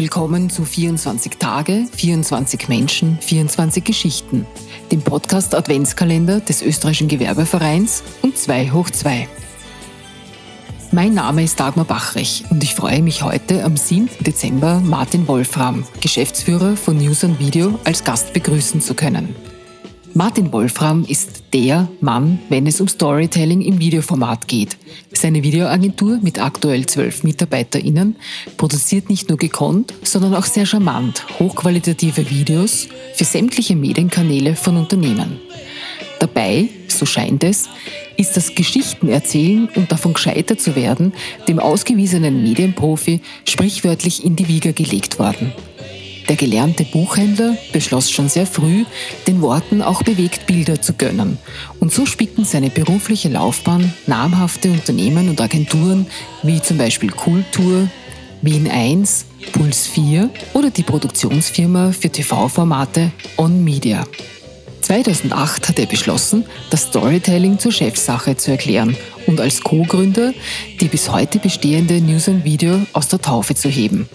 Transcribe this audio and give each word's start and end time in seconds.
willkommen 0.00 0.48
zu 0.48 0.64
24 0.64 1.36
Tage, 1.36 1.86
24 1.94 2.70
Menschen, 2.70 3.18
24 3.20 3.84
Geschichten, 3.84 4.46
dem 4.90 5.02
Podcast 5.02 5.54
Adventskalender 5.54 6.40
des 6.40 6.62
österreichischen 6.62 7.08
Gewerbevereins 7.08 8.02
und 8.22 8.38
2 8.38 8.70
hoch 8.70 8.88
2. 8.88 9.28
Mein 10.90 11.12
Name 11.12 11.44
ist 11.44 11.60
Dagmar 11.60 11.84
Bachrech 11.84 12.44
und 12.48 12.64
ich 12.64 12.74
freue 12.74 13.02
mich 13.02 13.22
heute 13.22 13.62
am 13.62 13.76
7. 13.76 14.08
Dezember 14.20 14.80
Martin 14.82 15.28
Wolfram, 15.28 15.84
Geschäftsführer 16.00 16.78
von 16.78 16.96
News 16.96 17.22
on 17.22 17.38
Video, 17.38 17.78
als 17.84 18.02
Gast 18.02 18.32
begrüßen 18.32 18.80
zu 18.80 18.94
können. 18.94 19.36
Martin 20.14 20.50
Wolfram 20.50 21.04
ist 21.04 21.44
der 21.52 21.88
Mann, 22.00 22.38
wenn 22.48 22.66
es 22.66 22.80
um 22.80 22.88
Storytelling 22.88 23.60
im 23.60 23.78
Videoformat 23.78 24.48
geht. 24.48 24.78
Seine 25.20 25.42
Videoagentur 25.42 26.18
mit 26.22 26.38
aktuell 26.38 26.86
zwölf 26.86 27.24
MitarbeiterInnen 27.24 28.16
produziert 28.56 29.10
nicht 29.10 29.28
nur 29.28 29.36
gekonnt, 29.36 29.92
sondern 30.02 30.34
auch 30.34 30.46
sehr 30.46 30.64
charmant 30.64 31.26
hochqualitative 31.38 32.30
Videos 32.30 32.88
für 33.12 33.24
sämtliche 33.24 33.76
Medienkanäle 33.76 34.56
von 34.56 34.78
Unternehmen. 34.78 35.38
Dabei, 36.20 36.70
so 36.88 37.04
scheint 37.04 37.44
es, 37.44 37.68
ist 38.16 38.38
das 38.38 38.54
Geschichtenerzählen 38.54 39.68
und 39.74 39.92
davon 39.92 40.14
gescheitert 40.14 40.62
zu 40.62 40.74
werden, 40.74 41.12
dem 41.48 41.58
ausgewiesenen 41.58 42.42
Medienprofi 42.42 43.20
sprichwörtlich 43.46 44.24
in 44.24 44.36
die 44.36 44.48
Wiege 44.48 44.72
gelegt 44.72 45.18
worden. 45.18 45.52
Der 46.30 46.36
gelernte 46.36 46.84
Buchhändler 46.84 47.56
beschloss 47.72 48.08
schon 48.08 48.28
sehr 48.28 48.46
früh, 48.46 48.84
den 49.26 49.42
Worten 49.42 49.82
auch 49.82 50.04
bewegt 50.04 50.46
Bilder 50.46 50.80
zu 50.80 50.92
gönnen. 50.92 51.38
Und 51.80 51.92
so 51.92 52.06
spickten 52.06 52.44
seine 52.44 52.70
berufliche 52.70 53.28
Laufbahn 53.28 53.92
namhafte 54.06 54.70
Unternehmen 54.70 55.28
und 55.28 55.40
Agenturen 55.40 56.06
wie 56.44 56.62
zum 56.62 56.78
Beispiel 56.78 57.10
Kultur, 57.10 57.88
Wien 58.42 58.70
1, 58.70 59.24
Puls 59.50 59.88
4 59.88 60.30
oder 60.54 60.70
die 60.70 60.84
Produktionsfirma 60.84 61.90
für 61.90 62.10
TV-Formate 62.10 63.10
On 63.36 63.64
Media. 63.64 64.04
2008 64.82 65.68
hat 65.68 65.80
er 65.80 65.86
beschlossen, 65.86 66.44
das 66.70 66.82
Storytelling 66.82 67.58
zur 67.58 67.72
Chefsache 67.72 68.36
zu 68.36 68.52
erklären 68.52 68.96
und 69.26 69.40
als 69.40 69.62
Co-Gründer 69.62 70.32
die 70.80 70.86
bis 70.86 71.10
heute 71.10 71.40
bestehende 71.40 72.00
News 72.00 72.28
Video 72.44 72.82
aus 72.92 73.08
der 73.08 73.20
Taufe 73.20 73.56
zu 73.56 73.68
heben. 73.68 74.08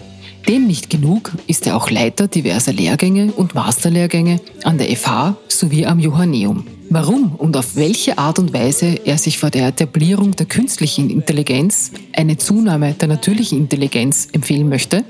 Dem 0.48 0.68
nicht 0.68 0.90
genug 0.90 1.32
ist 1.48 1.66
er 1.66 1.76
auch 1.76 1.90
Leiter 1.90 2.28
diverser 2.28 2.72
Lehrgänge 2.72 3.32
und 3.32 3.56
Masterlehrgänge 3.56 4.40
an 4.62 4.78
der 4.78 4.96
FH 4.96 5.36
sowie 5.48 5.86
am 5.86 5.98
Johanneum. 5.98 6.64
Warum 6.88 7.34
und 7.34 7.56
auf 7.56 7.74
welche 7.74 8.16
Art 8.16 8.38
und 8.38 8.52
Weise 8.52 9.00
er 9.04 9.18
sich 9.18 9.38
vor 9.38 9.50
der 9.50 9.66
Etablierung 9.66 10.36
der 10.36 10.46
künstlichen 10.46 11.10
Intelligenz 11.10 11.90
eine 12.12 12.36
Zunahme 12.36 12.94
der 12.94 13.08
natürlichen 13.08 13.58
Intelligenz 13.58 14.28
empfehlen 14.30 14.68
möchte 14.68 15.04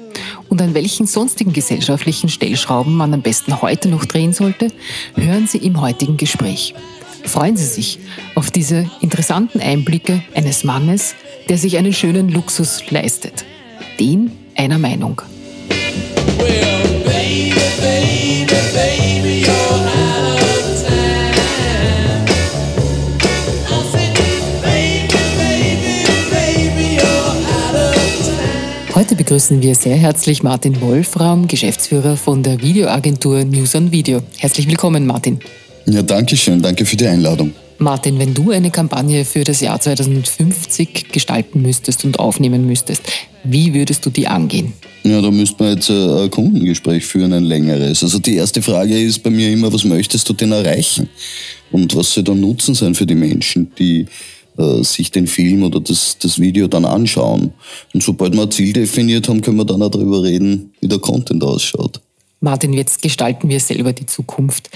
und 0.49 0.63
an 0.63 0.73
welchen 0.73 1.07
sonstigen 1.07 1.53
gesellschaftlichen 1.53 2.31
Stellschrauben 2.31 2.95
man 2.95 3.13
am 3.13 3.21
besten 3.21 3.61
heute 3.61 3.91
noch 3.91 4.07
drehen 4.07 4.33
sollte, 4.33 4.69
hören 5.17 5.47
Sie 5.47 5.59
im 5.59 5.83
heutigen 5.83 6.17
Gespräch. 6.17 6.75
Freuen 7.25 7.59
Sie 7.59 7.67
sich 7.67 7.99
auf 8.37 8.51
diese 8.51 8.89
interessanten 9.03 9.61
Einblicke 9.61 10.23
eines 10.35 10.65
Mannes, 10.65 11.15
der 11.51 11.59
sich 11.59 11.77
einen 11.77 11.93
schönen 11.93 12.31
Luxus 12.31 12.91
leistet. 12.91 13.45
Den 14.01 14.31
einer 14.57 14.79
Meinung. 14.79 15.23
Heute 28.97 29.15
begrüßen 29.15 29.61
wir 29.61 29.75
sehr 29.75 29.97
herzlich 29.97 30.43
Martin 30.43 30.81
Wolfram, 30.81 31.47
Geschäftsführer 31.49 32.17
von 32.17 32.43
der 32.43 32.63
Videoagentur 32.63 33.45
News 33.45 33.75
on 33.75 33.93
Video. 33.93 34.23
Herzlich 34.39 34.67
willkommen, 34.67 35.05
Martin. 35.05 35.39
Ja, 35.85 36.01
danke 36.01 36.35
schön. 36.35 36.63
Danke 36.63 36.87
für 36.87 36.97
die 36.97 37.07
Einladung. 37.07 37.53
Martin, 37.79 38.19
wenn 38.19 38.35
du 38.35 38.51
eine 38.51 38.71
Kampagne 38.71 39.25
für 39.25 39.45
das 39.45 39.61
Jahr 39.61 39.81
2050 39.81 41.13
gestalten 41.13 41.63
müsstest 41.63 42.05
und 42.05 42.19
aufnehmen 42.19 42.67
müsstest, 42.67 43.03
wie 43.45 43.75
würdest 43.75 44.05
du 44.07 44.11
die 44.11 44.27
angehen? 44.27 44.73
Ja, 45.05 45.21
da 45.21 45.31
müsste 45.31 45.63
man 45.63 45.75
jetzt 45.75 45.91
ein 45.91 46.31
Kundengespräch 46.31 47.05
führen, 47.05 47.33
ein 47.33 47.45
längeres. 47.45 48.03
Also 48.03 48.19
die 48.19 48.37
erste 48.37 48.63
Frage 48.63 48.99
ist 48.99 49.23
bei 49.23 49.31
mir 49.31 49.53
immer, 49.53 49.73
was 49.73 49.85
möchtest 49.85 50.29
du 50.29 50.33
denn 50.33 50.53
erreichen? 50.53 51.09
Und 51.71 51.95
was 51.95 52.13
soll 52.13 52.25
dann 52.25 52.41
Nutzen 52.41 52.75
sein 52.75 52.95
für 52.95 53.07
die 53.07 53.15
Menschen, 53.15 53.71
die 53.79 54.07
äh, 54.57 54.83
sich 54.83 55.11
den 55.11 55.27
Film 55.27 55.63
oder 55.63 55.81
das, 55.81 56.17
das 56.19 56.41
Video 56.41 56.67
dann 56.67 56.85
anschauen? 56.85 57.53
Und 57.93 58.03
sobald 58.03 58.35
wir 58.35 58.43
ein 58.43 58.51
Ziel 58.51 58.73
definiert 58.73 59.29
haben, 59.29 59.43
können 59.43 59.59
wir 59.59 59.65
dann 59.65 59.83
auch 59.83 59.91
darüber 59.91 60.23
reden, 60.23 60.73
wie 60.81 60.89
der 60.89 60.99
Content 60.99 61.45
ausschaut. 61.45 62.01
Martin, 62.47 62.73
jetzt 62.73 63.03
gestalten 63.03 63.49
wir 63.49 63.59
selber 63.59 63.93
die 63.93 64.07
Zukunft. 64.07 64.71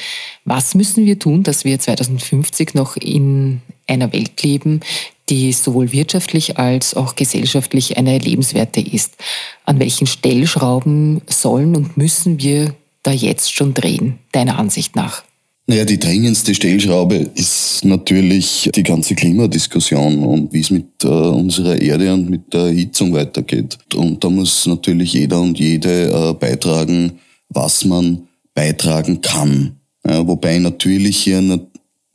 Was 0.45 0.75
müssen 0.75 1.07
wir 1.07 1.21
tun, 1.21 1.45
dass 1.45 1.65
wir 1.65 1.79
2050 1.79 2.75
noch 2.75 2.97
in 2.97 3.63
einer 3.87 4.13
Welt 4.13 4.43
leben, 4.43 4.81
die 5.29 5.53
sowohl 5.53 5.93
wirtschaftlich 5.93 6.59
als 6.59 6.95
auch 6.95 7.15
gesellschaftlich 7.15 7.97
eine 7.97 8.19
lebenswerte 8.19 8.81
ist? 8.81 9.13
An 9.67 9.79
welchen 9.79 10.09
Stellschrauben 10.09 11.23
sollen 11.29 11.77
und 11.77 11.97
müssen 11.97 12.41
wir 12.41 12.75
da 13.05 13.13
jetzt 13.13 13.55
schon 13.55 13.73
drehen, 13.73 14.19
deiner 14.33 14.59
Ansicht 14.59 14.97
nach? 14.97 15.23
Naja, 15.69 15.85
die 15.85 16.01
dringendste 16.01 16.57
Stellschraube 16.57 17.31
ist 17.37 17.85
natürlich 17.85 18.69
die 18.75 18.83
ganze 18.83 19.15
Klimadiskussion 19.15 20.25
und 20.25 20.53
wie 20.53 20.59
es 20.59 20.71
mit 20.71 21.05
äh, 21.05 21.07
unserer 21.07 21.81
Erde 21.81 22.13
und 22.13 22.29
mit 22.29 22.53
der 22.53 22.63
Erhitzung 22.63 23.13
weitergeht. 23.13 23.79
Und 23.95 24.25
da 24.25 24.29
muss 24.29 24.67
natürlich 24.67 25.13
jeder 25.13 25.41
und 25.41 25.57
jede 25.57 26.11
äh, 26.11 26.35
beitragen, 26.35 27.13
was 27.51 27.85
man 27.85 28.29
beitragen 28.55 29.21
kann. 29.21 29.77
Ja, 30.07 30.27
wobei 30.27 30.59
natürlich 30.59 31.19
hier 31.19 31.61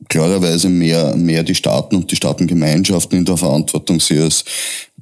klarerweise 0.08 0.68
mehr, 0.68 1.16
mehr 1.16 1.42
die 1.42 1.54
Staaten 1.54 1.96
und 1.96 2.10
die 2.10 2.16
Staatengemeinschaften 2.16 3.18
in 3.18 3.24
der 3.24 3.36
Verantwortung 3.36 4.00
sehe 4.00 4.24
als 4.24 4.44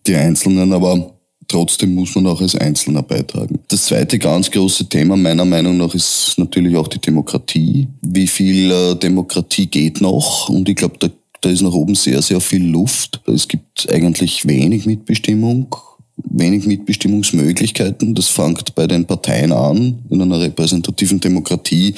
die 0.07 0.15
Einzelnen, 0.15 0.73
aber 0.73 1.15
trotzdem 1.49 1.95
muss 1.95 2.15
man 2.15 2.27
auch 2.27 2.41
als 2.41 2.55
Einzelner 2.55 3.03
beitragen. 3.03 3.59
Das 3.69 3.87
zweite 3.87 4.19
ganz 4.19 4.51
große 4.51 4.89
Thema 4.89 5.17
meiner 5.17 5.45
Meinung 5.45 5.77
nach 5.77 5.95
ist 5.95 6.35
natürlich 6.37 6.77
auch 6.77 6.89
die 6.89 7.01
Demokratie. 7.01 7.89
Wie 8.03 8.27
viel 8.27 8.71
äh, 8.71 8.95
Demokratie 8.95 9.67
geht 9.67 10.01
noch? 10.01 10.49
Und 10.49 10.69
ich 10.69 10.77
glaube, 10.77 10.97
da, 10.99 11.09
da 11.41 11.51
ist 11.51 11.63
nach 11.63 11.73
oben 11.73 11.95
sehr, 11.95 12.23
sehr 12.23 12.41
viel 12.41 12.65
Luft. 12.65 13.21
Es 13.27 13.49
gibt 13.49 13.91
eigentlich 13.91 14.47
wenig 14.47 14.87
Mitbestimmung 14.87 15.75
wenig 16.17 16.67
Mitbestimmungsmöglichkeiten. 16.67 18.15
Das 18.15 18.29
fängt 18.29 18.75
bei 18.75 18.87
den 18.87 19.05
Parteien 19.05 19.53
an. 19.53 19.99
In 20.11 20.23
einer 20.23 20.41
repräsentativen 20.41 21.21
Demokratie 21.21 21.95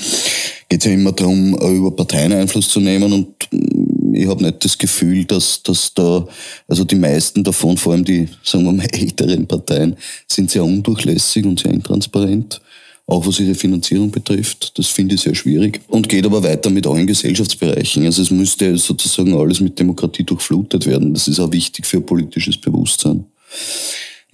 geht 0.68 0.80
es 0.80 0.84
ja 0.84 0.92
immer 0.92 1.12
darum, 1.12 1.54
über 1.54 1.90
Parteien 1.90 2.32
Einfluss 2.32 2.68
zu 2.68 2.80
nehmen 2.80 3.12
und 3.12 3.28
mm, 3.50 4.14
ich 4.14 4.26
habe 4.26 4.42
nicht 4.42 4.64
das 4.64 4.78
Gefühl, 4.78 5.24
dass, 5.24 5.62
dass 5.62 5.92
da, 5.92 6.26
also 6.68 6.84
die 6.84 6.94
meisten 6.94 7.44
davon, 7.44 7.76
vor 7.76 7.92
allem 7.92 8.04
die, 8.04 8.28
sagen 8.42 8.64
wir 8.64 8.72
mal, 8.72 8.86
älteren 8.92 9.46
Parteien, 9.46 9.96
sind 10.26 10.50
sehr 10.50 10.64
undurchlässig 10.64 11.44
und 11.44 11.60
sehr 11.60 11.72
intransparent 11.72 12.60
auch 13.08 13.24
was 13.24 13.38
ihre 13.38 13.54
Finanzierung 13.54 14.10
betrifft. 14.10 14.76
Das 14.78 14.88
finde 14.88 15.14
ich 15.14 15.20
sehr 15.20 15.34
schwierig 15.34 15.80
und 15.88 16.08
geht 16.08 16.26
aber 16.26 16.42
weiter 16.42 16.70
mit 16.70 16.86
allen 16.86 17.06
Gesellschaftsbereichen. 17.06 18.04
Also 18.04 18.22
es 18.22 18.30
müsste 18.30 18.76
sozusagen 18.78 19.36
alles 19.36 19.60
mit 19.60 19.78
Demokratie 19.78 20.24
durchflutet 20.24 20.86
werden. 20.86 21.14
Das 21.14 21.28
ist 21.28 21.38
auch 21.38 21.52
wichtig 21.52 21.86
für 21.86 22.00
politisches 22.00 22.56
Bewusstsein. 22.56 23.24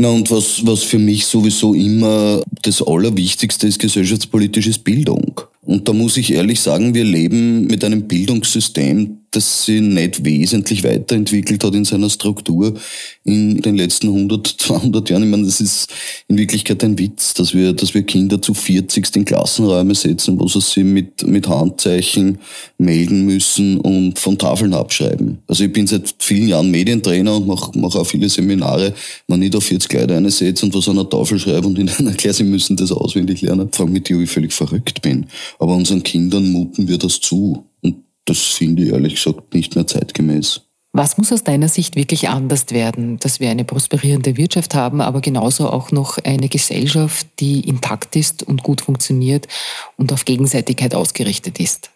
Na 0.03 0.11
und 0.11 0.33
was, 0.33 0.67
was 0.67 0.83
für 0.83 0.99
mich 0.99 1.27
sowieso 1.27 1.75
immer 1.75 2.43
das 2.63 2.83
Allerwichtigste 2.83 3.69
ist, 3.69 3.79
gesellschaftspolitisch 3.79 4.67
ist 4.67 4.83
Bildung. 4.83 5.41
Und 5.61 5.89
da 5.89 5.93
muss 5.93 6.17
ich 6.17 6.33
ehrlich 6.33 6.61
sagen, 6.61 6.93
wir 6.93 7.05
leben 7.05 7.69
mit 7.69 7.85
einem 7.85 8.09
Bildungssystem, 8.09 9.19
das 9.32 9.64
sich 9.64 9.81
nicht 9.81 10.25
wesentlich 10.25 10.84
weiterentwickelt 10.84 11.64
hat 11.64 11.75
in 11.75 11.84
seiner 11.84 12.11
Struktur 12.11 12.75
in 13.25 13.61
den 13.61 13.76
letzten 13.76 14.08
100, 14.08 14.46
200 14.46 15.11
Jahren. 15.11 15.25
Ich 15.25 15.29
meine, 15.31 15.44
das 15.44 15.61
ist 15.61 15.93
in 16.29 16.38
Wirklichkeit 16.38 16.84
ein 16.84 16.99
Witz, 16.99 17.34
dass 17.34 17.55
wir, 17.55 17.73
dass 17.73 17.94
wir 17.94 18.02
Kinder 18.02 18.40
zu 18.40 18.55
40 18.55 19.17
in 19.17 19.25
Klassenräume 19.25 19.94
setzen, 19.94 20.38
wo 20.38 20.49
sie 20.49 20.61
sich 20.61 20.84
mit, 20.84 21.26
mit 21.26 21.49
Handzeichen 21.49 22.38
melden 22.79 23.25
müssen 23.25 23.81
und 23.81 24.19
von 24.19 24.38
Tafeln 24.38 24.75
abschreiben. 24.75 25.38
Also 25.46 25.64
ich 25.64 25.73
bin 25.73 25.87
seit 25.87 26.14
vielen 26.19 26.49
Jahren 26.49 26.70
Medientrainer 26.70 27.37
und 27.37 27.46
mache 27.46 27.73
mach 27.75 27.94
auch 27.94 28.06
viele 28.06 28.28
Seminare, 28.28 28.94
wenn 29.28 29.43
ich 29.43 29.50
da 29.50 29.61
40 29.61 29.93
Leute 29.93 30.17
einsetze 30.17 30.67
und 30.67 30.75
was 30.75 30.88
an 30.88 30.96
der 30.96 31.08
Tafel 31.08 31.38
schreibe 31.38 31.67
und 31.67 31.78
ihnen 31.78 32.06
erkläre, 32.06 32.35
sie 32.35 32.44
müssen 32.44 32.76
das 32.76 32.93
auswendig 32.93 33.43
lernen, 33.43 33.69
fragen 33.73 33.93
mich 33.93 34.02
ob 34.14 34.20
ich 34.20 34.31
völlig 34.31 34.52
verrückt 34.52 35.02
bin. 35.02 35.26
Aber 35.58 35.75
unseren 35.75 36.02
Kindern 36.02 36.50
muten 36.52 36.88
wir 36.88 36.99
das 36.99 37.20
zu 37.20 37.64
das 38.25 38.39
finde 38.39 38.85
ich 38.85 38.91
ehrlich 38.91 39.15
gesagt 39.17 39.55
nicht 39.55 39.75
mehr 39.75 39.87
zeitgemäß. 39.87 40.63
Was 40.95 41.17
muss 41.17 41.33
aus 41.33 41.43
deiner 41.43 41.69
Sicht 41.69 41.97
wirklich 41.97 42.29
anders 42.29 42.67
werden, 42.71 43.19
dass 43.19 43.41
wir 43.41 43.49
eine 43.49 43.65
prosperierende 43.65 44.37
Wirtschaft 44.37 44.75
haben, 44.75 45.01
aber 45.01 45.23
genauso 45.23 45.71
auch 45.71 45.91
noch 45.91 46.19
eine 46.19 46.51
Gesellschaft, 46.51 47.27
die 47.41 47.67
intakt 47.67 48.15
ist 48.15 48.43
und 48.43 48.63
gut 48.63 48.83
funktioniert 48.83 49.49
und 49.97 50.13
auf 50.13 50.27
Gegenseitigkeit 50.27 50.95
ausgerichtet 50.95 51.59
ist? 51.61 51.92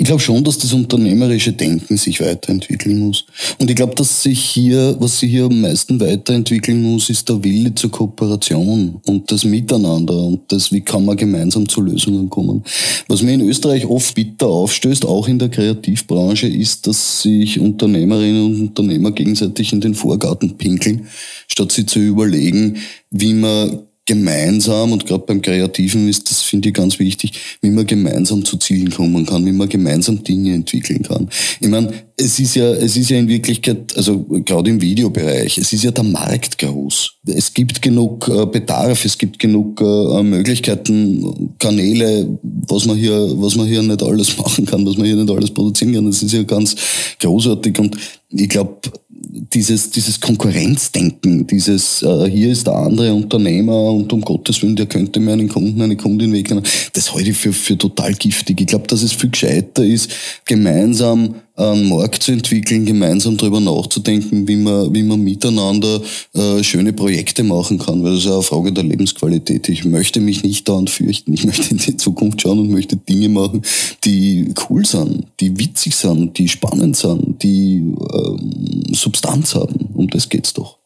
Ich 0.00 0.06
glaube 0.06 0.22
schon, 0.22 0.42
dass 0.42 0.56
das 0.56 0.72
unternehmerische 0.72 1.52
Denken 1.52 1.98
sich 1.98 2.22
weiterentwickeln 2.22 3.00
muss. 3.00 3.26
Und 3.58 3.68
ich 3.68 3.76
glaube, 3.76 3.94
dass 3.96 4.22
sich 4.22 4.40
hier, 4.40 4.96
was 4.98 5.18
sich 5.18 5.30
hier 5.30 5.44
am 5.44 5.60
meisten 5.60 6.00
weiterentwickeln 6.00 6.80
muss, 6.80 7.10
ist 7.10 7.28
der 7.28 7.44
Wille 7.44 7.74
zur 7.74 7.90
Kooperation 7.90 8.98
und 9.06 9.30
das 9.30 9.44
Miteinander 9.44 10.14
und 10.14 10.50
das, 10.50 10.72
wie 10.72 10.80
kann 10.80 11.04
man 11.04 11.18
gemeinsam 11.18 11.68
zu 11.68 11.82
Lösungen 11.82 12.30
kommen. 12.30 12.64
Was 13.08 13.20
mir 13.20 13.34
in 13.34 13.46
Österreich 13.46 13.84
oft 13.84 14.14
bitter 14.14 14.46
aufstößt, 14.46 15.04
auch 15.04 15.28
in 15.28 15.38
der 15.38 15.50
Kreativbranche, 15.50 16.46
ist, 16.46 16.86
dass 16.86 17.20
sich 17.20 17.60
Unternehmerinnen 17.60 18.46
und 18.46 18.60
Unternehmer 18.68 19.10
gegenseitig 19.10 19.74
in 19.74 19.82
den 19.82 19.94
Vorgarten 19.94 20.56
pinkeln, 20.56 21.08
statt 21.46 21.72
sie 21.72 21.84
zu 21.84 21.98
überlegen, 21.98 22.78
wie 23.10 23.34
man 23.34 23.80
gemeinsam, 24.10 24.90
und 24.90 25.06
gerade 25.06 25.22
beim 25.24 25.40
Kreativen 25.40 26.08
ist 26.08 26.28
das, 26.28 26.42
finde 26.42 26.70
ich, 26.70 26.74
ganz 26.74 26.98
wichtig, 26.98 27.32
wie 27.62 27.70
man 27.70 27.86
gemeinsam 27.86 28.44
zu 28.44 28.56
Zielen 28.56 28.90
kommen 28.90 29.24
kann, 29.24 29.46
wie 29.46 29.52
man 29.52 29.68
gemeinsam 29.68 30.24
Dinge 30.24 30.52
entwickeln 30.52 31.04
kann. 31.04 31.28
Ich 31.60 31.68
meine, 31.68 31.92
es 32.16 32.40
ist 32.40 32.56
ja, 32.56 32.72
es 32.72 32.96
ist 32.96 33.08
ja 33.08 33.18
in 33.18 33.28
Wirklichkeit, 33.28 33.96
also 33.96 34.18
gerade 34.44 34.68
im 34.68 34.80
Videobereich, 34.80 35.58
es 35.58 35.72
ist 35.72 35.84
ja 35.84 35.92
der 35.92 36.02
Markt 36.02 36.58
groß. 36.58 37.18
Es 37.26 37.54
gibt 37.54 37.82
genug 37.82 38.26
äh, 38.26 38.46
Bedarf, 38.46 39.04
es 39.04 39.16
gibt 39.16 39.38
genug 39.38 39.80
äh, 39.80 40.22
Möglichkeiten, 40.24 41.54
Kanäle, 41.60 42.36
was 42.42 42.86
man 42.86 42.96
hier, 42.96 43.14
was 43.36 43.54
man 43.54 43.68
hier 43.68 43.80
nicht 43.80 44.02
alles 44.02 44.36
machen 44.38 44.66
kann, 44.66 44.84
was 44.84 44.96
man 44.96 45.06
hier 45.06 45.14
nicht 45.14 45.30
alles 45.30 45.52
produzieren 45.52 45.94
kann. 45.94 46.06
Das 46.06 46.20
ist 46.20 46.32
ja 46.32 46.42
ganz 46.42 46.74
großartig 47.20 47.78
und 47.78 47.96
ich 48.30 48.48
glaube, 48.48 48.80
dieses, 49.22 49.90
dieses 49.90 50.20
Konkurrenzdenken, 50.20 51.46
dieses 51.46 52.02
äh, 52.02 52.28
hier 52.30 52.52
ist 52.52 52.66
der 52.66 52.74
andere 52.74 53.12
Unternehmer 53.12 53.92
und 53.92 54.12
um 54.12 54.20
Gottes 54.22 54.62
Willen, 54.62 54.76
der 54.76 54.86
könnte 54.86 55.20
mir 55.20 55.32
einen 55.32 55.48
Kunden, 55.48 55.80
eine 55.80 55.96
Kundin 55.96 56.32
wegnehmen, 56.32 56.64
das 56.92 57.12
halte 57.14 57.30
ich 57.30 57.36
für, 57.36 57.52
für 57.52 57.76
total 57.76 58.14
giftig. 58.14 58.60
Ich 58.60 58.66
glaube, 58.66 58.86
dass 58.86 59.02
es 59.02 59.12
viel 59.12 59.30
gescheiter 59.30 59.84
ist, 59.84 60.10
gemeinsam 60.44 61.34
einen 61.60 61.88
Markt 61.88 62.22
zu 62.22 62.32
entwickeln, 62.32 62.86
gemeinsam 62.86 63.36
darüber 63.36 63.60
nachzudenken, 63.60 64.48
wie 64.48 64.56
man, 64.56 64.94
wie 64.94 65.02
man 65.02 65.20
miteinander 65.20 66.00
äh, 66.34 66.62
schöne 66.62 66.92
Projekte 66.92 67.44
machen 67.44 67.78
kann, 67.78 68.02
weil 68.02 68.12
das 68.12 68.20
ist 68.20 68.26
ja 68.26 68.34
eine 68.34 68.42
Frage 68.42 68.72
der 68.72 68.84
Lebensqualität. 68.84 69.68
Ich 69.68 69.84
möchte 69.84 70.20
mich 70.20 70.42
nicht 70.42 70.68
dauernd 70.68 70.90
fürchten. 70.90 71.32
Ich 71.32 71.44
möchte 71.44 71.70
in 71.70 71.78
die 71.78 71.96
Zukunft 71.96 72.42
schauen 72.42 72.58
und 72.58 72.70
möchte 72.70 72.96
Dinge 72.96 73.28
machen, 73.28 73.62
die 74.04 74.52
cool 74.68 74.84
sind, 74.84 75.26
die 75.40 75.58
witzig 75.58 75.94
sind, 75.94 76.38
die 76.38 76.48
spannend 76.48 76.96
sind, 76.96 77.42
die 77.42 77.94
ähm, 78.14 78.82
Substanz 78.92 79.54
haben. 79.54 79.88
Um 79.94 80.08
das 80.08 80.28
geht's 80.28 80.52
doch. 80.52 80.80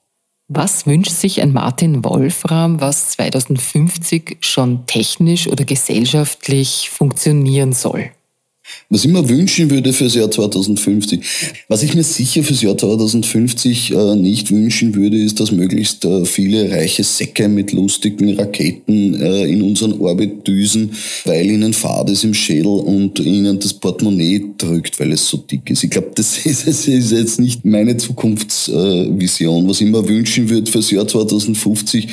Was 0.49 0.87
wünscht 0.87 1.13
sich 1.13 1.41
ein 1.41 1.53
Martin 1.55 2.05
Wolfram, 2.05 2.81
was 2.81 3.09
2050 3.11 4.39
schon 4.41 4.87
technisch 4.87 5.49
oder 5.49 5.65
gesellschaftlich 5.65 6.91
funktionieren 6.91 7.73
soll? 7.73 8.11
Was 8.89 9.05
ich 9.05 9.11
mir 9.11 9.29
wünschen 9.29 9.71
würde 9.71 9.93
fürs 9.93 10.15
Jahr 10.15 10.31
2050, 10.31 11.21
was 11.69 11.83
ich 11.83 11.95
mir 11.95 12.03
sicher 12.03 12.43
fürs 12.43 12.63
Jahr 12.63 12.79
2050 12.79 13.91
äh, 13.91 14.17
nicht 14.17 14.51
wünschen 14.51 14.95
würde, 14.95 15.19
ist, 15.19 15.41
dass 15.41 15.53
möglichst 15.53 16.05
äh, 16.05 16.25
viele 16.25 16.71
reiche 16.71 17.05
Säcke 17.05 17.49
mit 17.49 17.73
lustigen 17.73 18.35
Raketen 18.39 19.21
äh, 19.21 19.45
in 19.45 19.63
unseren 19.63 20.01
Orbit 20.01 20.47
düsen, 20.47 20.93
weil 21.25 21.51
ihnen 21.51 21.73
Fahrt 21.75 22.09
ist 22.09 22.25
im 22.25 22.35
Schädel 22.35 22.67
und 22.67 23.19
ihnen 23.21 23.59
das 23.59 23.75
Portemonnaie 23.75 24.45
drückt, 24.57 24.99
weil 24.99 25.13
es 25.13 25.29
so 25.29 25.39
dick 25.39 25.69
ist. 25.69 25.85
Ich 25.85 25.91
glaube, 25.91 26.13
das 26.15 26.39
ist, 26.47 26.67
das 26.67 26.89
ist 26.89 27.13
jetzt 27.13 27.41
nicht 27.41 27.65
meine 27.65 27.97
Zukunftsvision. 27.97 29.69
Was 29.69 29.81
ich 29.81 29.89
mir 29.89 30.09
wünschen 30.09 30.49
würde 30.49 30.71
fürs 30.71 30.91
Jahr 30.91 31.07
2050, 31.07 32.09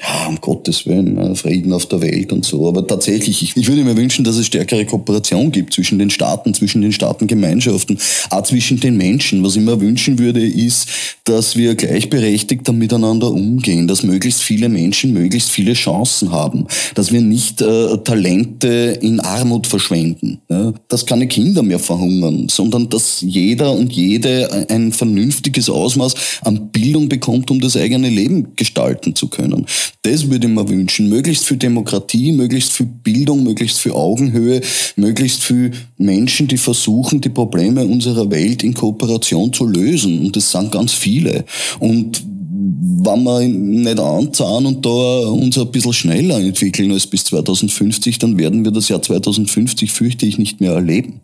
ja, 0.00 0.28
um 0.28 0.40
Gottes 0.40 0.86
Willen, 0.86 1.34
Frieden 1.34 1.72
auf 1.72 1.86
der 1.86 2.00
Welt 2.00 2.32
und 2.32 2.44
so. 2.44 2.68
Aber 2.68 2.86
tatsächlich, 2.86 3.42
ich, 3.42 3.56
ich 3.56 3.66
würde 3.66 3.82
mir 3.82 3.96
wünschen, 3.96 4.24
dass 4.24 4.36
es 4.36 4.46
stärkere 4.46 4.84
Kooperation 4.84 5.50
gibt 5.50 5.74
zwischen 5.74 5.98
den 5.98 6.10
Staaten, 6.10 6.54
zwischen 6.54 6.82
den 6.82 6.92
Staatengemeinschaften, 6.92 7.98
auch 8.30 8.44
zwischen 8.44 8.78
den 8.78 8.96
Menschen. 8.96 9.42
Was 9.42 9.56
ich 9.56 9.62
mir 9.62 9.80
wünschen 9.80 10.20
würde, 10.20 10.46
ist, 10.46 10.88
dass 11.24 11.56
wir 11.56 11.74
gleichberechtigter 11.74 12.72
miteinander 12.72 13.32
umgehen, 13.32 13.88
dass 13.88 14.04
möglichst 14.04 14.40
viele 14.40 14.68
Menschen 14.68 15.12
möglichst 15.12 15.50
viele 15.50 15.72
Chancen 15.72 16.30
haben, 16.30 16.66
dass 16.94 17.10
wir 17.10 17.20
nicht 17.20 17.60
äh, 17.60 17.98
Talente 18.04 18.98
in 19.00 19.18
Armut 19.18 19.66
verschwenden, 19.66 20.40
ja? 20.48 20.72
dass 20.86 21.06
keine 21.06 21.26
Kinder 21.26 21.64
mehr 21.64 21.80
verhungern, 21.80 22.48
sondern 22.48 22.88
dass 22.88 23.20
jeder 23.20 23.72
und 23.72 23.92
jede 23.92 24.66
ein 24.70 24.92
vernünftiges 24.92 25.68
Ausmaß 25.68 26.14
an 26.42 26.68
Bildung 26.70 27.08
bekommt, 27.08 27.50
um 27.50 27.60
das 27.60 27.76
eigene 27.76 28.08
Leben 28.08 28.54
gestalten 28.54 29.16
zu 29.16 29.26
können. 29.26 29.66
Das 30.02 30.30
würde 30.30 30.46
ich 30.46 30.52
mir 30.52 30.68
wünschen. 30.68 31.08
Möglichst 31.08 31.46
viel 31.46 31.56
Demokratie, 31.56 32.32
möglichst 32.32 32.72
viel 32.72 32.86
Bildung, 32.86 33.42
möglichst 33.42 33.80
viel 33.80 33.92
Augenhöhe, 33.92 34.60
möglichst 34.96 35.42
viel 35.42 35.72
Menschen, 35.96 36.48
die 36.48 36.56
versuchen, 36.56 37.20
die 37.20 37.28
Probleme 37.28 37.84
unserer 37.84 38.30
Welt 38.30 38.62
in 38.62 38.74
Kooperation 38.74 39.52
zu 39.52 39.66
lösen. 39.66 40.26
Und 40.26 40.36
das 40.36 40.50
sind 40.50 40.72
ganz 40.72 40.92
viele. 40.92 41.44
Und 41.78 42.22
wenn 42.60 43.22
wir 43.22 43.40
nicht 43.40 44.00
anzahlen 44.00 44.66
und 44.66 44.84
da 44.84 44.90
uns 45.28 45.58
ein 45.58 45.70
bisschen 45.70 45.92
schneller 45.92 46.38
entwickeln 46.40 46.92
als 46.92 47.06
bis 47.06 47.24
2050, 47.24 48.18
dann 48.18 48.38
werden 48.38 48.64
wir 48.64 48.72
das 48.72 48.88
Jahr 48.88 49.02
2050, 49.02 49.92
fürchte 49.92 50.26
ich, 50.26 50.38
nicht 50.38 50.60
mehr 50.60 50.72
erleben. 50.72 51.20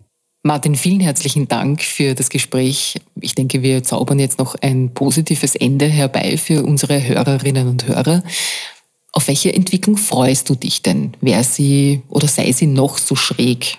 Martin, 0.47 0.75
vielen 0.75 1.01
herzlichen 1.01 1.49
Dank 1.49 1.83
für 1.83 2.15
das 2.15 2.29
Gespräch. 2.29 3.01
Ich 3.19 3.35
denke, 3.35 3.63
wir 3.63 3.83
zaubern 3.83 4.19
jetzt 4.19 4.39
noch 4.39 4.55
ein 4.57 4.93
positives 4.93 5.55
Ende 5.55 5.87
herbei 5.87 6.37
für 6.37 6.65
unsere 6.65 7.03
Hörerinnen 7.03 7.67
und 7.67 7.89
Hörer. 7.89 8.23
Auf 9.11 9.29
welche 9.29 9.55
Entwicklung 9.55 9.97
freust 9.97 10.51
du 10.51 10.55
dich 10.55 10.83
denn? 10.83 11.17
Wäre 11.23 11.45
sie 11.45 12.03
oder 12.11 12.29
sei 12.29 12.53
sie 12.53 12.67
noch 12.67 12.99
so 12.99 13.17
schräg? 13.17 13.79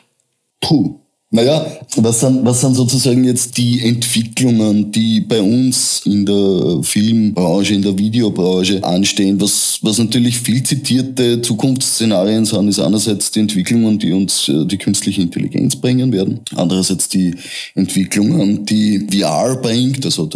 Puh. 0.60 1.02
Naja, 1.36 1.66
was 1.98 2.22
sind, 2.22 2.46
was 2.46 2.62
sind 2.62 2.76
sozusagen 2.76 3.26
jetzt 3.26 3.58
die 3.58 3.82
Entwicklungen, 3.86 4.90
die 4.94 5.20
bei 5.20 5.42
uns 5.42 6.02
in 6.06 6.26
der 6.26 6.80
Filmbranche, 6.82 7.74
in 7.74 7.82
der 7.82 7.98
Videobranche 7.98 8.82
anstehen? 8.82 9.42
Was, 9.42 9.80
was 9.82 9.98
natürlich 9.98 10.38
viel 10.40 10.64
zitierte 10.64 11.42
Zukunftsszenarien 11.42 12.46
sind, 12.46 12.70
ist 12.70 12.80
einerseits 12.80 13.32
die 13.32 13.42
Entwicklungen, 13.42 14.00
die 14.00 14.14
uns 14.14 14.48
äh, 14.48 14.66
die 14.66 14.78
künstliche 14.78 15.24
Intelligenz 15.24 15.76
bringen 15.76 16.14
werden, 16.14 16.40
andererseits 16.56 17.10
die 17.10 17.36
Entwicklungen, 17.76 18.66
die 18.66 19.06
VR 19.12 19.58
bringt, 19.58 20.06
also 20.06 20.30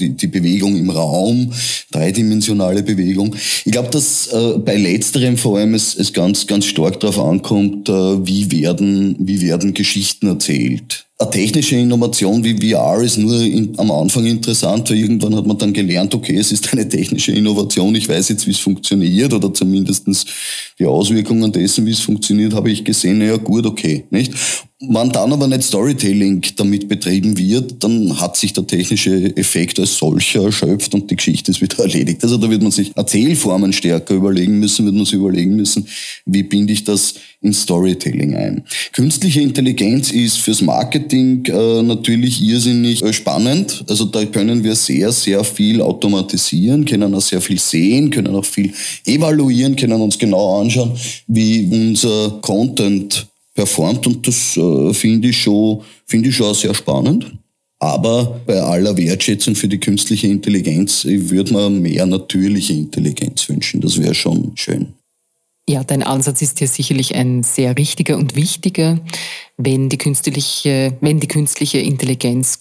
die, 0.00 0.16
die 0.16 0.26
Bewegung 0.26 0.74
im 0.74 0.88
Raum, 0.88 1.52
dreidimensionale 1.90 2.82
Bewegung. 2.82 3.36
Ich 3.66 3.72
glaube, 3.72 3.90
dass 3.90 4.28
äh, 4.28 4.56
bei 4.56 4.76
letzterem 4.76 5.36
vor 5.36 5.58
allem 5.58 5.74
es, 5.74 5.94
es 5.94 6.14
ganz, 6.14 6.46
ganz 6.46 6.64
stark 6.64 6.98
darauf 7.00 7.18
ankommt, 7.18 7.90
äh, 7.90 7.92
wie 8.26 8.50
werden, 8.50 9.16
wie 9.18 9.42
werden 9.42 9.74
Geschichten 9.74 10.28
erzählt 10.28 10.45
erzählt. 10.46 11.06
Eine 11.18 11.30
technische 11.30 11.76
Innovation 11.76 12.44
wie 12.44 12.70
VR 12.70 13.00
ist 13.00 13.16
nur 13.16 13.40
in, 13.40 13.72
am 13.78 13.90
Anfang 13.90 14.26
interessant, 14.26 14.90
weil 14.90 14.98
irgendwann 14.98 15.34
hat 15.34 15.46
man 15.46 15.56
dann 15.56 15.72
gelernt, 15.72 16.14
okay, 16.14 16.36
es 16.36 16.52
ist 16.52 16.70
eine 16.74 16.86
technische 16.86 17.32
Innovation, 17.32 17.94
ich 17.94 18.06
weiß 18.06 18.28
jetzt, 18.28 18.46
wie 18.46 18.50
es 18.50 18.58
funktioniert 18.58 19.32
oder 19.32 19.52
zumindestens 19.52 20.26
die 20.78 20.84
Auswirkungen 20.84 21.50
dessen, 21.50 21.86
wie 21.86 21.92
es 21.92 22.00
funktioniert, 22.00 22.52
habe 22.52 22.70
ich 22.70 22.84
gesehen, 22.84 23.22
ja 23.22 23.38
gut, 23.38 23.64
okay, 23.64 24.04
nicht? 24.10 24.34
Wenn 24.78 25.10
dann 25.10 25.32
aber 25.32 25.46
nicht 25.46 25.62
Storytelling 25.62 26.42
damit 26.56 26.86
betrieben 26.86 27.38
wird, 27.38 27.82
dann 27.82 28.20
hat 28.20 28.36
sich 28.36 28.52
der 28.52 28.66
technische 28.66 29.34
Effekt 29.34 29.80
als 29.80 29.96
solcher 29.96 30.44
erschöpft 30.44 30.92
und 30.92 31.10
die 31.10 31.16
Geschichte 31.16 31.50
ist 31.50 31.62
wieder 31.62 31.78
erledigt. 31.82 32.22
Also 32.22 32.36
da 32.36 32.50
wird 32.50 32.60
man 32.60 32.72
sich 32.72 32.94
Erzählformen 32.94 33.72
stärker 33.72 34.12
überlegen 34.12 34.58
müssen, 34.58 34.84
wird 34.84 34.94
man 34.94 35.06
sich 35.06 35.14
überlegen 35.14 35.56
müssen, 35.56 35.88
wie 36.26 36.42
binde 36.42 36.74
ich 36.74 36.84
das 36.84 37.14
in 37.46 37.52
Storytelling 37.52 38.34
ein. 38.34 38.64
Künstliche 38.92 39.40
Intelligenz 39.40 40.10
ist 40.10 40.38
fürs 40.38 40.60
Marketing 40.60 41.44
äh, 41.46 41.82
natürlich 41.82 42.42
irrsinnig 42.42 43.02
äh, 43.02 43.12
spannend. 43.12 43.84
Also 43.88 44.04
da 44.04 44.24
können 44.24 44.64
wir 44.64 44.74
sehr, 44.74 45.12
sehr 45.12 45.44
viel 45.44 45.80
automatisieren, 45.80 46.84
können 46.84 47.14
auch 47.14 47.20
sehr 47.20 47.40
viel 47.40 47.58
sehen, 47.58 48.10
können 48.10 48.34
auch 48.34 48.44
viel 48.44 48.72
evaluieren, 49.06 49.76
können 49.76 50.00
uns 50.00 50.18
genau 50.18 50.60
anschauen, 50.60 50.92
wie 51.26 51.68
unser 51.70 52.38
Content 52.42 53.26
performt 53.54 54.06
und 54.06 54.26
das 54.26 54.56
äh, 54.56 54.92
finde 54.92 55.28
ich 55.28 55.38
schon, 55.38 55.80
finde 56.06 56.28
ich 56.28 56.36
schon 56.36 56.54
sehr 56.54 56.74
spannend. 56.74 57.32
Aber 57.78 58.40
bei 58.46 58.60
aller 58.60 58.96
Wertschätzung 58.96 59.54
für 59.54 59.68
die 59.68 59.78
künstliche 59.78 60.28
Intelligenz, 60.28 61.04
würde 61.04 61.52
mir 61.52 61.68
mehr 61.70 62.06
natürliche 62.06 62.72
Intelligenz 62.72 63.48
wünschen. 63.48 63.80
Das 63.82 64.00
wäre 64.00 64.14
schon 64.14 64.52
schön. 64.54 64.95
Ja, 65.68 65.82
dein 65.82 66.04
Ansatz 66.04 66.42
ist 66.42 66.60
hier 66.60 66.68
sicherlich 66.68 67.16
ein 67.16 67.42
sehr 67.42 67.76
richtiger 67.76 68.16
und 68.16 68.36
wichtiger. 68.36 69.00
Wenn 69.56 69.88
die 69.88 69.98
künstliche, 69.98 70.96
wenn 71.00 71.18
die 71.18 71.26
künstliche 71.26 71.78
Intelligenz 71.78 72.60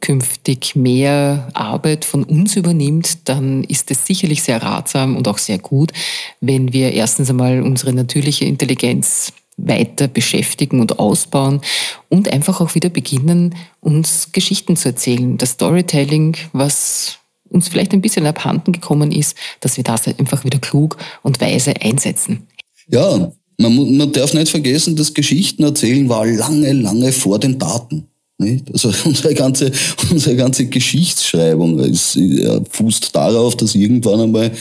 künftig 0.00 0.76
mehr 0.76 1.48
Arbeit 1.54 2.04
von 2.04 2.24
uns 2.24 2.56
übernimmt, 2.56 3.28
dann 3.28 3.64
ist 3.64 3.90
es 3.90 4.04
sicherlich 4.04 4.42
sehr 4.42 4.62
ratsam 4.62 5.16
und 5.16 5.28
auch 5.28 5.38
sehr 5.38 5.58
gut, 5.58 5.92
wenn 6.40 6.72
wir 6.72 6.92
erstens 6.92 7.30
einmal 7.30 7.62
unsere 7.62 7.94
natürliche 7.94 8.44
Intelligenz 8.44 9.32
weiter 9.56 10.08
beschäftigen 10.08 10.80
und 10.80 10.98
ausbauen 10.98 11.60
und 12.08 12.32
einfach 12.32 12.60
auch 12.60 12.74
wieder 12.74 12.88
beginnen, 12.88 13.54
uns 13.80 14.32
Geschichten 14.32 14.76
zu 14.76 14.88
erzählen. 14.88 15.38
Das 15.38 15.52
Storytelling, 15.52 16.36
was 16.52 17.18
uns 17.52 17.68
vielleicht 17.68 17.92
ein 17.92 18.00
bisschen 18.00 18.26
abhanden 18.26 18.72
gekommen 18.72 19.12
ist, 19.12 19.36
dass 19.60 19.76
wir 19.76 19.84
das 19.84 20.06
einfach 20.06 20.44
wieder 20.44 20.58
klug 20.58 20.96
und 21.22 21.40
weise 21.40 21.74
einsetzen. 21.80 22.46
Ja, 22.88 23.32
Man, 23.58 23.96
man 23.96 24.12
darf 24.12 24.34
nicht 24.34 24.48
vergessen, 24.48 24.96
dass 24.96 25.14
Geschichten 25.14 25.62
erzählen 25.62 26.08
war 26.08 26.26
lange, 26.26 26.72
lange 26.72 27.12
vor 27.12 27.38
den 27.38 27.58
Daten. 27.58 28.08
Nicht? 28.38 28.70
Also 28.72 28.92
unsere 29.04 29.34
ganze, 29.34 29.70
unsere 30.10 30.36
ganze 30.36 30.66
Geschichtsschreibung 30.66 31.78
ist, 31.78 32.18
fußt 32.70 33.14
darauf, 33.14 33.56
dass 33.56 33.74
irgendwann 33.74 34.20
einmal 34.20 34.52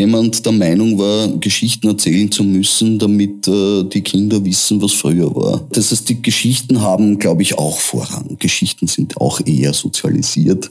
jemand 0.00 0.44
der 0.46 0.52
Meinung 0.52 0.98
war, 0.98 1.28
Geschichten 1.38 1.88
erzählen 1.88 2.32
zu 2.32 2.42
müssen, 2.42 2.98
damit 2.98 3.46
äh, 3.46 3.84
die 3.84 4.00
Kinder 4.00 4.42
wissen, 4.44 4.80
was 4.80 4.92
früher 4.92 5.34
war. 5.34 5.66
Das 5.72 5.90
heißt, 5.90 6.08
die 6.08 6.22
Geschichten 6.22 6.80
haben, 6.80 7.18
glaube 7.18 7.42
ich, 7.42 7.58
auch 7.58 7.78
Vorrang. 7.78 8.36
Geschichten 8.38 8.86
sind 8.86 9.18
auch 9.18 9.40
eher 9.44 9.74
sozialisiert 9.74 10.70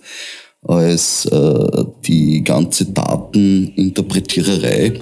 als 0.67 1.25
äh, 1.25 1.85
die 2.05 2.43
ganze 2.43 2.85
Dateninterpretiererei. 2.85 4.93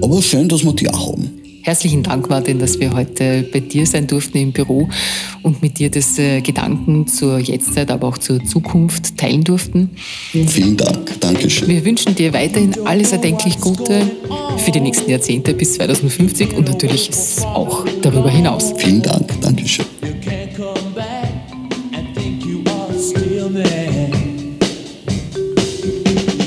Aber 0.00 0.22
schön, 0.22 0.48
dass 0.48 0.64
wir 0.64 0.72
die 0.72 0.88
auch 0.90 1.12
haben. 1.12 1.44
Herzlichen 1.64 2.02
Dank, 2.02 2.28
Martin, 2.28 2.58
dass 2.58 2.78
wir 2.78 2.92
heute 2.92 3.42
bei 3.50 3.60
dir 3.60 3.86
sein 3.86 4.06
durften 4.06 4.36
im 4.36 4.52
Büro 4.52 4.86
und 5.42 5.62
mit 5.62 5.78
dir 5.78 5.90
das 5.90 6.18
äh, 6.18 6.42
Gedanken 6.42 7.06
zur 7.06 7.38
Jetztzeit, 7.38 7.90
aber 7.90 8.08
auch 8.08 8.18
zur 8.18 8.44
Zukunft 8.44 9.16
teilen 9.16 9.44
durften. 9.44 9.88
Vielen 9.96 10.76
Dank. 10.76 11.18
Dankeschön. 11.20 11.68
Wir 11.68 11.82
wünschen 11.86 12.14
dir 12.14 12.34
weiterhin 12.34 12.74
alles 12.84 13.12
erdenklich 13.12 13.58
Gute 13.60 14.02
für 14.58 14.72
die 14.72 14.80
nächsten 14.80 15.10
Jahrzehnte 15.10 15.54
bis 15.54 15.72
2050 15.74 16.52
und 16.52 16.68
natürlich 16.68 17.10
auch 17.44 17.86
darüber 18.02 18.28
hinaus. 18.28 18.74
Vielen 18.76 19.00
Dank. 19.00 19.26
Dankeschön. 19.40 19.86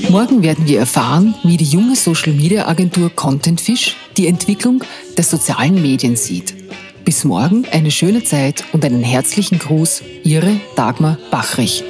Morgen 0.09 0.41
werden 0.41 0.65
wir 0.65 0.79
erfahren, 0.79 1.35
wie 1.43 1.57
die 1.57 1.65
junge 1.65 1.95
Social-Media-Agentur 1.95 3.09
Contentfish 3.13 3.97
die 4.15 4.27
Entwicklung 4.27 4.83
der 5.17 5.25
sozialen 5.25 5.81
Medien 5.81 6.15
sieht. 6.15 6.55
Bis 7.03 7.25
morgen 7.25 7.65
eine 7.71 7.91
schöne 7.91 8.23
Zeit 8.23 8.63
und 8.71 8.85
einen 8.85 9.03
herzlichen 9.03 9.59
Gruß, 9.59 10.03
Ihre 10.23 10.61
Dagmar 10.75 11.17
Bachrich. 11.29 11.83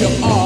you 0.00 0.08
are. 0.24 0.43